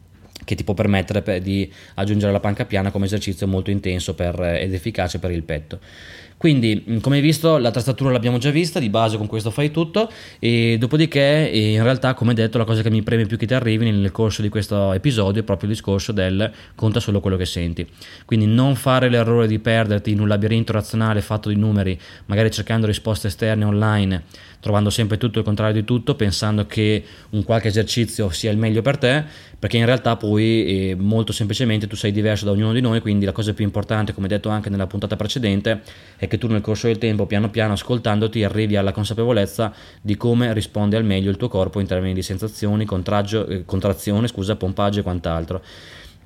che 0.45 0.55
ti 0.55 0.65
può 0.65 0.75
permettere 0.75 1.41
di 1.41 1.71
aggiungere 1.95 2.33
la 2.33 2.41
panca 2.41 2.65
piana 2.65 2.91
come 2.91 3.07
esercizio 3.07 3.47
molto 3.47 3.71
intenso 3.71 4.15
per, 4.15 4.41
ed 4.41 4.75
efficace 4.75 5.19
per 5.19 5.31
il 5.31 5.43
petto. 5.43 5.81
Quindi, 6.43 6.85
mm, 6.91 6.99
come 6.99 7.19
hai 7.19 7.23
visto, 7.23 7.57
la 7.57 7.71
tastatura 7.71 8.11
l'abbiamo 8.11 8.39
già 8.39 8.51
vista, 8.51 8.81
di 8.81 8.89
base 8.89 9.17
con 9.17 9.29
questo 9.29 9.53
fai 9.53 9.71
tutto, 9.71 10.11
e 10.41 10.77
dopodiché, 10.77 11.49
in 11.53 11.81
realtà, 11.85 12.15
come 12.15 12.35
detto, 12.35 12.59
la 12.59 12.65
cosa 12.65 12.83
che 12.83 12.91
mi 12.91 13.01
preme 13.03 13.27
più 13.27 13.37
che 13.37 13.47
ti 13.47 13.55
arrivi 13.55 13.89
nel 13.89 14.11
corso 14.11 14.43
di 14.43 14.49
questo 14.49 14.93
episodio 14.93 15.43
è 15.43 15.45
proprio 15.45 15.69
il 15.69 15.77
discorso 15.77 16.11
del 16.11 16.51
conta 16.75 16.99
solo 16.99 17.21
quello 17.21 17.37
che 17.37 17.47
senti. 17.47 17.87
Quindi 18.25 18.47
non 18.47 18.75
fare 18.75 19.09
l'errore 19.09 19.47
di 19.47 19.61
perderti 19.61 20.11
in 20.11 20.19
un 20.19 20.27
labirinto 20.27 20.73
razionale 20.73 21.21
fatto 21.21 21.49
di 21.49 21.55
numeri, 21.55 21.97
magari 22.27 22.51
cercando 22.51 22.89
risposte 22.89 23.29
esterne 23.29 23.65
online 23.65 24.25
trovando 24.63 24.91
sempre 24.91 25.19
tutto 25.19 25.41
il 25.41 25.45
contrario 25.45 25.75
di 25.75 25.85
tutto, 25.85 26.15
pensando 26.15 26.67
che 26.67 27.03
un 27.31 27.43
qualche 27.43 27.67
esercizio 27.67 28.31
sia 28.31 28.53
il 28.53 28.57
meglio 28.57 28.81
per 28.81 28.97
te, 28.97 29.25
perché 29.59 29.77
in 29.77 29.85
realtà 29.85 30.15
poi 30.15 30.91
eh, 30.91 30.95
molto 30.95 31.33
semplicemente 31.33 31.89
tu 31.89 31.97
sei 31.97 32.13
diverso 32.13 32.45
da 32.45 32.53
ognuno 32.53 32.73
di 32.73 32.81
noi, 32.81 33.01
quindi 33.01 33.25
la 33.25 33.33
cosa 33.33 33.53
più 33.55 33.65
importante, 33.65 34.15
come 34.15 34.29
detto 34.29 34.51
anche 34.51 34.71
nella 34.71 34.87
puntata 34.87 35.17
precedente, 35.17 35.83
è 36.17 36.29
che 36.29 36.39
tu 36.39 36.47
nel 36.47 36.61
corso 36.61 36.87
del 36.87 36.99
tempo, 36.99 37.27
piano 37.27 37.51
piano, 37.51 37.73
ascoltandoti, 37.73 38.45
arrivi 38.45 38.77
alla 38.77 38.93
consapevolezza 38.93 39.75
di 40.01 40.17
come 40.17 40.55
risponde 40.55 40.97
al 40.97 41.05
meglio 41.05 41.31
il 41.31 41.37
tuo 41.37 41.49
corpo 41.49 41.81
in 41.81 41.89
termini 41.89 42.15
di 42.15 42.23
sensazioni, 42.23 42.85
eh, 42.85 43.65
contrazione, 43.67 44.29
scusa, 44.29 44.55
pompaggio 44.55 45.01
e 45.01 45.03
quant'altro. 45.03 45.61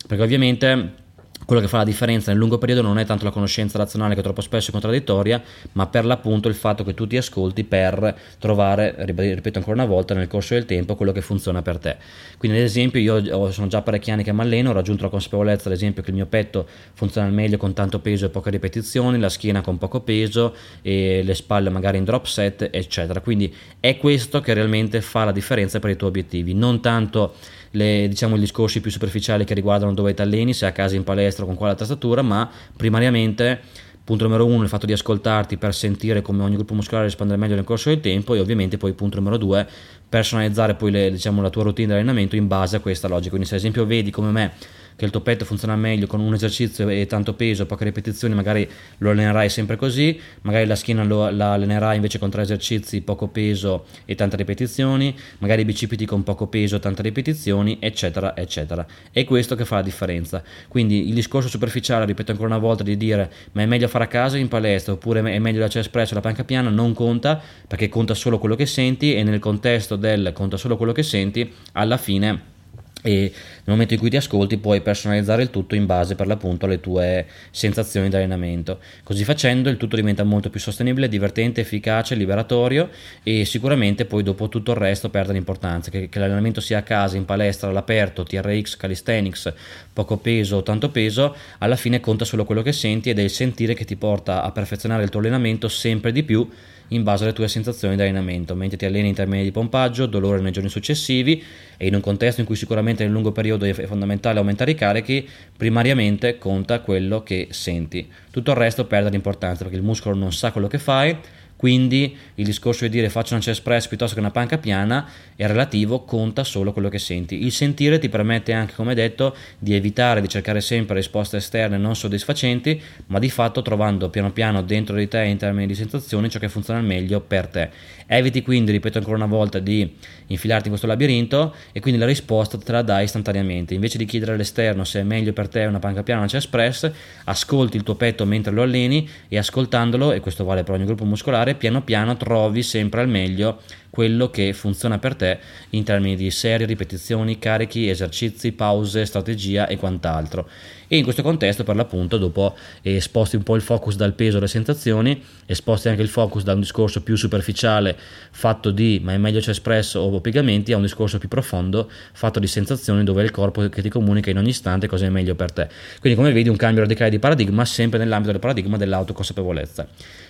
Perché 0.07 0.23
ovviamente 0.23 1.05
quello 1.47 1.63
che 1.63 1.69
fa 1.69 1.79
la 1.79 1.85
differenza 1.85 2.31
nel 2.31 2.41
lungo 2.41 2.59
periodo 2.59 2.83
non 2.83 2.99
è 2.99 3.07
tanto 3.07 3.25
la 3.25 3.31
conoscenza 3.31 3.79
razionale 3.79 4.15
che 4.15 4.21
troppo 4.21 4.41
spesso 4.41 4.69
è 4.69 4.73
contraddittoria, 4.73 5.41
ma 5.73 5.87
per 5.87 6.05
l'appunto 6.05 6.49
il 6.49 6.55
fatto 6.55 6.85
che 6.85 6.93
tu 6.93 7.07
ti 7.07 7.17
ascolti 7.17 7.63
per 7.63 8.15
trovare, 8.39 8.95
ripeto 8.99 9.59
ancora 9.59 9.77
una 9.77 9.87
volta, 9.87 10.13
nel 10.13 10.27
corso 10.27 10.55
del 10.55 10.67
tempo 10.67 10.97
quello 10.97 11.13
che 11.13 11.23
funziona 11.23 11.63
per 11.63 11.79
te. 11.79 11.97
Quindi 12.37 12.59
ad 12.59 12.65
esempio 12.65 13.01
io 13.01 13.51
sono 13.53 13.69
già 13.69 13.81
parecchi 13.81 14.11
anni 14.11 14.25
che 14.25 14.33
mi 14.33 14.41
alleno, 14.41 14.71
ho 14.71 14.73
raggiunto 14.73 15.05
la 15.05 15.09
consapevolezza 15.09 15.69
ad 15.69 15.75
esempio 15.75 16.03
che 16.03 16.11
il 16.11 16.17
mio 16.17 16.27
petto 16.27 16.67
funziona 16.95 17.29
meglio 17.29 17.57
con 17.57 17.73
tanto 17.73 18.01
peso 18.01 18.27
e 18.27 18.29
poche 18.29 18.51
ripetizioni, 18.51 19.19
la 19.19 19.29
schiena 19.29 19.61
con 19.61 19.79
poco 19.79 20.01
peso 20.01 20.55
e 20.83 21.23
le 21.23 21.35
spalle 21.35 21.71
magari 21.71 21.99
in 21.99 22.05
drop 22.05 22.27
set, 22.27 22.69
eccetera. 22.73 23.21
Quindi 23.21 23.55
è 23.79 23.97
questo 23.99 24.41
che 24.41 24.53
realmente 24.53 25.01
fa 25.01 25.25
la 25.25 25.33
differenza 25.33 25.79
per 25.79 25.91
i 25.91 25.97
tuoi 25.97 26.11
obiettivi, 26.11 26.55
non 26.55 26.81
tanto 26.81 27.35
le, 27.77 28.09
diciamo, 28.09 28.37
gli 28.37 28.41
discorsi 28.41 28.81
più 28.81 28.91
superficiali 28.91 29.45
che 29.45 29.55
riguardano 29.55 29.95
dove 29.95 30.15
ti 30.15 30.23
alleni, 30.23 30.53
se 30.53 30.67
a 30.67 30.73
casa 30.73 30.97
in 30.97 31.05
palestra 31.05 31.45
con 31.45 31.55
quale 31.55 31.73
attrezzatura, 31.73 32.23
ma 32.23 32.51
primariamente 32.77 33.61
Punto 34.07 34.23
numero 34.23 34.47
uno, 34.47 34.63
il 34.63 34.69
fatto 34.69 34.87
di 34.87 34.93
ascoltarti 34.93 35.57
per 35.57 35.75
sentire 35.75 36.23
come 36.23 36.45
ogni 36.45 36.55
gruppo 36.55 36.75
muscolare 36.75 37.07
risponde 37.07 37.35
meglio 37.35 37.57
nel 37.57 37.65
corso 37.65 37.89
del 37.89 37.99
tempo 37.99 38.37
e 38.37 38.39
ovviamente 38.39 38.77
poi 38.77 38.93
punto 38.93 39.17
numero 39.17 39.37
due, 39.37 39.67
personalizzare 40.09 40.77
poi 40.77 40.93
le, 40.93 41.11
diciamo, 41.11 41.43
la 41.43 41.51
tua 41.51 41.65
routine 41.65 41.89
di 41.89 41.95
allenamento 41.95 42.37
in 42.37 42.47
base 42.47 42.77
a 42.77 42.79
questa 42.79 43.09
logica. 43.09 43.31
Quindi 43.31 43.49
se 43.49 43.55
ad 43.55 43.61
esempio 43.61 43.85
vedi 43.85 44.13
come 44.13 44.31
me 44.31 44.53
che 44.97 45.05
il 45.05 45.11
tuo 45.11 45.21
petto 45.21 45.45
funziona 45.45 45.77
meglio 45.77 46.07
con 46.07 46.21
un 46.21 46.33
esercizio 46.33 46.89
e 46.89 47.07
tanto 47.07 47.35
peso, 47.35 47.67
poche 47.67 47.85
ripetizioni, 47.85 48.35
magari 48.35 48.69
lo 48.99 49.11
allenerai 49.11 49.49
sempre 49.51 49.77
così, 49.77 50.19
magari 50.43 50.67
la 50.67 50.75
schiena 50.75 51.05
lo, 51.05 51.31
la 51.31 51.53
allenerai 51.53 51.97
invece 51.97 52.19
con 52.19 52.31
tre 52.31 52.43
esercizi, 52.43 53.03
poco 53.03 53.29
peso 53.29 53.85
e 54.07 54.15
tante 54.15 54.37
ripetizioni, 54.37 55.15
magari 55.39 55.63
i 55.63 55.65
bicipiti 55.67 56.07
con 56.07 56.23
poco 56.23 56.47
peso, 56.47 56.79
tante 56.79 57.03
ripetizioni, 57.03 57.77
eccetera, 57.79 58.35
eccetera. 58.35 58.87
È 59.11 59.23
questo 59.25 59.55
che 59.55 59.67
fa 59.67 59.77
la 59.77 59.83
differenza. 59.83 60.43
Quindi 60.69 61.09
il 61.09 61.15
discorso 61.15 61.49
superficiale, 61.49 62.07
ripeto 62.07 62.31
ancora 62.31 62.49
una 62.49 62.59
volta, 62.59 62.83
di 62.83 62.97
dire 62.97 63.31
ma 63.53 63.63
è 63.63 63.67
meglio 63.67 63.89
fare 63.89 64.05
a 64.05 64.09
casa 64.09 64.39
in 64.39 64.49
palestra 64.49 64.95
oppure 64.95 65.21
è 65.21 65.39
meglio 65.39 65.61
la 65.61 65.69
chest 65.69 65.91
press 65.91 66.13
o 66.13 66.15
la 66.15 66.21
panca 66.21 66.45
piana, 66.45 66.71
non 66.71 66.95
conta 66.95 67.41
perché 67.67 67.89
conta 67.91 68.15
solo 68.15 68.39
quello 68.39 68.55
che 68.55 68.67
senti 68.67 69.15
e 69.15 69.23
nel 69.23 69.41
contesto 69.41 69.97
del 69.97 70.33
conta 70.33 70.57
solo 70.57 70.77
quello 70.77 70.93
che 70.93 71.03
senti, 71.03 71.53
alla 71.73 71.99
fine 71.99 72.55
e 73.03 73.31
nel 73.31 73.63
momento 73.65 73.95
in 73.95 74.01
cui 74.01 74.11
ti 74.11 74.17
ascolti 74.17 74.57
puoi 74.57 74.81
personalizzare 74.81 75.43
il 75.43 75.51
tutto 75.51 75.75
in 75.75 75.87
base 75.87 76.15
per 76.15 76.27
l'appunto 76.27 76.67
alle 76.67 76.81
tue 76.81 77.27
sensazioni 77.51 78.09
di 78.09 78.17
allenamento. 78.17 78.81
Così 79.03 79.25
facendo 79.25 79.69
il 79.69 79.77
tutto 79.77 79.97
diventa 79.97 80.25
molto 80.25 80.51
più 80.51 80.59
sostenibile, 80.59 81.09
divertente, 81.09 81.61
efficace, 81.61 82.15
liberatorio 82.15 82.89
e 83.23 83.45
sicuramente 83.45 84.07
poi 84.07 84.23
dopo 84.23 84.49
tutto 84.49 84.73
il 84.73 84.79
resto 84.79 85.11
perde 85.11 85.35
l'importanza, 85.35 85.91
che, 85.91 86.09
che 86.09 86.19
l'allenamento 86.19 86.61
sia 86.61 86.79
a 86.79 86.83
casa, 86.83 87.17
in 87.17 87.25
palestra, 87.25 87.69
all'aperto, 87.69 88.25
TRX, 88.25 88.77
calisthenics, 88.77 89.53
poco 89.93 90.17
peso 90.17 90.57
o 90.57 90.63
tanto 90.63 90.91
peso, 90.91 91.37
alla 91.59 91.77
fine 91.77 92.01
conta 92.01 92.25
solo 92.25 92.45
quello 92.45 92.63
che 92.63 92.73
senti 92.73 93.11
ed 93.11 93.19
è 93.19 93.23
il 93.23 93.31
sentire 93.31 93.75
che 93.75 93.85
ti 93.85 93.97
porta 93.97 94.43
a 94.43 94.51
perfezionare 94.51 95.05
il 95.05 95.11
tuo 95.11 95.21
allenamento 95.21 95.69
sempre 95.69 96.13
di 96.13 96.23
più 96.23 96.49
in 96.89 97.03
base 97.03 97.25
alle 97.25 97.33
tue 97.33 97.49
sensazioni 97.49 97.97
di 97.97 98.03
allenamento, 98.03 98.55
mentre 98.55 98.77
ti 98.77 98.85
alleni 98.85 99.09
in 99.09 99.15
termini 99.15 99.43
di 99.43 99.51
pompaggio, 99.51 100.07
dolore 100.07 100.41
nei 100.41 100.53
giorni 100.53 100.69
successivi 100.69 101.43
e 101.77 101.87
in 101.87 101.95
un 101.95 102.01
contesto 102.01 102.41
in 102.41 102.47
cui 102.47 102.57
sicuramente 102.57 103.03
nel 103.03 103.13
lungo 103.13 103.33
periodo 103.33 103.65
è 103.65 103.73
fondamentale 103.73 104.39
aumentare 104.39 104.71
i 104.71 104.75
carichi, 104.75 105.29
primariamente 105.57 106.39
conta 106.39 106.81
quello 106.81 107.23
che 107.23 107.49
senti. 107.51 108.09
Tutto 108.31 108.51
il 108.53 108.57
resto 108.57 108.87
perde 108.87 109.11
l'importanza 109.11 109.63
perché 109.63 109.79
il 109.79 109.85
muscolo 109.85 110.15
non 110.15 110.33
sa 110.33 110.53
quello 110.53 110.69
che 110.69 110.79
fai 110.79 111.17
quindi 111.57 112.17
il 112.35 112.45
discorso 112.45 112.85
di 112.85 112.91
dire 112.91 113.09
faccio 113.09 113.35
una 113.35 113.43
chest 113.43 113.63
press 113.63 113.89
piuttosto 113.89 114.15
che 114.15 114.21
una 114.21 114.31
panca 114.31 114.59
piana 114.59 115.09
è 115.35 115.47
relativo, 115.47 116.05
conta 116.05 116.45
solo 116.45 116.73
quello 116.73 116.89
che 116.89 116.99
senti. 116.99 117.45
Il 117.45 117.53
sentire 117.53 117.99
ti 117.99 118.09
permette 118.09 118.53
anche, 118.53 118.75
come 118.75 118.95
detto, 118.95 119.35
di 119.59 119.75
evitare 119.75 120.21
di 120.21 120.29
cercare 120.29 120.61
sempre 120.61 120.97
risposte 120.97 121.39
esterne 121.39 121.79
non 121.79 121.95
soddisfacenti, 121.95 122.81
ma 123.07 123.19
di 123.19 123.31
fatto 123.31 123.63
trovando 123.63 124.09
piano 124.11 124.33
piano 124.33 124.63
dentro 124.63 124.97
di 124.97 125.09
te 125.09 125.25
in 125.25 125.37
termini 125.37 125.67
di 125.67 125.75
sensazioni 125.75 126.29
ciò 126.29 126.39
che 126.39 126.49
funziona 126.49 126.81
meglio 126.81 127.21
per 127.21 127.47
te. 127.47 127.71
Eviti 128.07 128.43
quindi, 128.43 128.73
ripeto 128.73 128.99
ancora 128.99 129.17
una 129.17 129.27
volta, 129.27 129.59
di 129.59 129.95
infilarti 130.29 130.65
in 130.65 130.71
questo 130.71 130.87
labirinto 130.87 131.55
e 131.73 131.81
quindi 131.81 131.99
la 132.01 132.07
risposta 132.07 132.59
te 132.59 132.73
la 132.73 132.83
dai 132.83 133.05
istantaneamente. 133.05 133.75
Invece 133.75 133.99
di 133.99 134.05
chiedere 134.05 134.33
all'esterno 134.33 134.85
se 134.85 135.01
è 135.01 135.03
meglio 135.03 135.33
per 135.33 135.49
te 135.49 135.65
una 135.65 135.79
panca 135.79 136.03
piana 136.03 136.21
o 136.21 136.23
una 136.23 136.33
chest 136.33 136.49
press, 136.51 136.91
ascolti 137.25 137.77
il 137.77 137.83
tuo 137.83 137.95
petto 137.95 138.25
mentre 138.25 138.53
lo 138.53 138.63
alleni 138.63 139.09
e 139.29 139.39
ascoltandolo, 139.39 140.13
e 140.13 140.21
questo 140.21 140.45
vale 140.45 140.63
per 140.63 140.75
ogni 140.75 140.85
gruppo 140.85 141.05
muscolare, 141.05 141.46
piano 141.55 141.83
piano 141.83 142.17
trovi 142.17 142.63
sempre 142.63 143.01
al 143.01 143.09
meglio 143.09 143.61
quello 143.97 144.29
che 144.29 144.53
funziona 144.53 144.99
per 144.99 145.15
te 145.15 145.39
in 145.71 145.83
termini 145.83 146.17
di 146.17 146.31
serie, 146.31 146.67
ripetizioni, 146.67 147.39
carichi, 147.39 147.89
esercizi, 147.89 148.53
pause, 148.53 149.07
strategia 149.07 149.69
e 149.69 149.79
quant'altro. 149.79 150.47
E 150.87 150.99
in 150.99 151.03
questo 151.03 151.23
contesto, 151.23 151.65
per 151.65 151.77
l'appunto, 151.77 152.19
dopo 152.19 152.55
eh, 152.83 153.01
sposti 153.01 153.37
un 153.37 153.43
po' 153.43 153.55
il 153.55 153.63
focus 153.63 153.97
dal 153.97 154.13
peso 154.13 154.37
alle 154.37 154.49
sensazioni, 154.49 155.25
e 155.47 155.55
sposti 155.55 155.89
anche 155.89 156.03
il 156.03 156.09
focus 156.09 156.43
da 156.43 156.53
un 156.53 156.61
discorso 156.61 157.03
più 157.03 157.17
superficiale 157.17 157.97
fatto 158.31 158.71
di 158.71 159.01
ma 159.03 159.13
è 159.13 159.17
meglio 159.17 159.39
c'è 159.39 159.51
espresso 159.51 160.01
o 160.01 160.21
piegamenti 160.21 160.73
a 160.73 160.77
un 160.77 160.83
discorso 160.83 161.19
più 161.19 161.29
profondo 161.29 161.89
fatto 162.13 162.41
di 162.41 162.49
sensazioni 162.49 163.05
dove 163.05 163.23
è 163.23 163.25
il 163.25 163.31
corpo 163.31 163.69
che 163.69 163.81
ti 163.81 163.89
comunica 163.89 164.29
in 164.31 164.39
ogni 164.39 164.49
istante 164.49 164.89
cosa 164.89 165.07
è 165.07 165.09
meglio 165.09 165.37
per 165.37 165.53
te. 165.53 165.69
Quindi 166.01 166.19
come 166.19 166.33
vedi 166.33 166.49
un 166.49 166.57
cambio 166.57 166.83
radicale 166.83 167.11
di 167.11 167.21
paradigma 167.21 167.65
sempre 167.65 167.99
nell'ambito 167.99 168.33
del 168.33 168.41
paradigma 168.41 168.77
dell'autoconsapevolezza. 168.77 169.87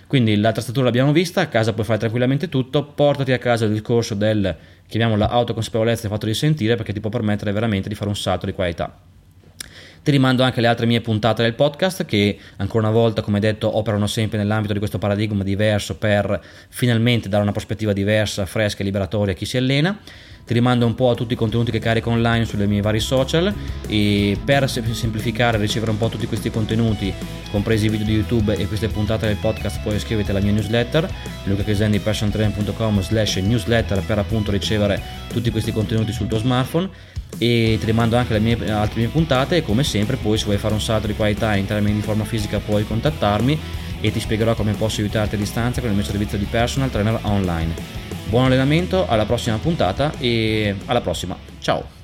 Quindi 0.07 0.37
la 0.37 0.53
tastatura 0.53 0.85
l'abbiamo 0.85 1.13
vista, 1.13 1.41
a 1.41 1.47
casa 1.47 1.73
puoi 1.73 1.85
fare 1.85 1.99
tranquillamente 1.99 2.49
tutto, 2.49 2.85
portati 2.85 3.33
a 3.33 3.39
casa 3.39 3.56
il 3.65 3.73
discorso 3.73 4.15
del, 4.15 4.55
chiamiamola 4.87 5.29
autoconsapevolezza 5.29 6.07
e 6.07 6.11
fatto 6.11 6.27
di 6.27 6.35
sentire 6.35 6.77
perché 6.77 6.93
ti 6.93 7.01
può 7.01 7.11
permettere 7.11 7.53
veramente 7.53 7.89
di 7.89 7.95
fare 7.95 8.11
un 8.11 8.17
salto 8.17 8.47
di 8.47 8.53
qualità. 8.53 9.16
Ti 10.07 10.13
rimando 10.13 10.45
anche 10.45 10.61
alle 10.61 10.69
altre 10.69 10.87
mie 10.87 11.01
puntate 11.01 11.43
del 11.43 11.55
podcast 11.55 12.05
che 12.05 12.39
ancora 12.59 12.87
una 12.87 12.97
volta, 12.97 13.23
come 13.23 13.41
detto, 13.41 13.77
operano 13.77 14.07
sempre 14.07 14.39
nell'ambito 14.39 14.73
di 14.73 14.79
questo 14.79 14.99
paradigma 14.99 15.43
diverso 15.43 15.97
per 15.97 16.41
finalmente 16.69 17.29
dare 17.29 17.43
una 17.43 17.51
prospettiva 17.51 17.93
diversa, 17.93 18.47
fresca 18.47 18.83
e 18.83 18.85
liberatoria 18.85 19.35
a 19.35 19.37
chi 19.37 19.45
si 19.45 19.57
allena. 19.57 19.99
Ti 20.47 20.55
rimando 20.55 20.87
un 20.87 20.95
po' 20.95 21.11
a 21.11 21.17
tutti 21.17 21.33
i 21.33 21.37
contenuti 21.37 21.73
che 21.73 21.81
carico 21.81 22.11
online 22.11 22.45
sulle 22.45 22.69
mie 22.69 22.83
vari 22.83 23.01
social 23.01 23.53
e 23.89 24.39
per 24.45 24.71
semplificare 24.71 25.57
e 25.57 25.61
ricevere 25.61 25.91
un 25.91 25.99
po' 25.99 26.09
tutti 26.09 26.29
questi 26.29 26.53
contenuti 26.53 27.13
compresi 27.51 27.87
i 27.87 27.89
video 27.89 28.07
di 28.07 28.15
youtube 28.15 28.55
e 28.55 28.69
queste 28.69 28.87
puntate 28.87 29.27
del 29.27 29.39
podcast 29.41 29.81
puoi 29.83 29.97
iscriverti 29.97 30.31
alla 30.31 30.39
mia 30.39 30.53
newsletter 30.53 31.13
lucachesendipersontrain.com 31.47 33.03
slash 33.03 33.37
newsletter 33.39 34.05
per 34.05 34.19
appunto 34.19 34.53
ricevere 34.53 35.03
tutti 35.33 35.51
questi 35.51 35.73
contenuti 35.73 36.13
sul 36.13 36.29
tuo 36.29 36.39
smartphone 36.39 36.91
e 37.39 37.77
ti 37.79 37.87
rimando 37.87 38.17
anche 38.17 38.35
alle 38.35 38.43
mie, 38.43 38.71
altre 38.71 39.01
mie 39.01 39.09
puntate 39.09 39.57
e 39.57 39.63
come 39.63 39.85
sempre 39.85 40.17
poi 40.17 40.39
se 40.39 40.45
vuoi 40.45 40.59
fare 40.59 40.75
un 40.75 40.81
salto 40.81 41.07
di 41.07 41.15
qualità 41.15 41.55
in 41.55 41.67
termini 41.67 41.97
di 41.97 42.03
forma 42.03 42.25
fisica 42.25 42.59
puoi 42.59 42.87
contattarmi 42.87 43.59
e 44.01 44.13
ti 44.13 44.21
spiegherò 44.21 44.55
come 44.55 44.73
posso 44.73 45.01
aiutarti 45.01 45.35
a 45.35 45.39
distanza 45.39 45.81
con 45.81 45.91
il 45.91 45.97
mio 45.97 46.05
servizio 46.05 46.39
di 46.39 46.45
personal 46.45 46.91
trainer 46.91 47.19
online. 47.23 47.75
Buon 48.29 48.47
allenamento, 48.47 49.07
alla 49.07 49.25
prossima 49.25 49.57
puntata 49.59 50.13
e 50.19 50.75
alla 50.87 51.01
prossima. 51.01 51.37
Ciao! 51.61 51.96